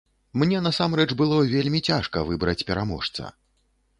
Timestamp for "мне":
0.43-0.59